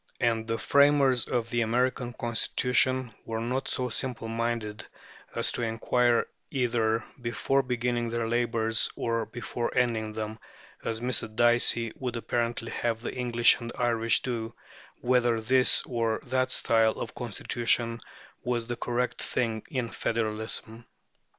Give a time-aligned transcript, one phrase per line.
[0.19, 4.83] And the framers of the American Constitution were not so simple minded
[5.35, 10.39] as to inquire, either before beginning their labours or before ending them
[10.83, 11.27] as Mr.
[11.35, 14.55] Dicey would apparently have the English and Irish do
[15.01, 17.99] whether this or that style of constitution
[18.43, 20.87] was "the correct thing" in federalism.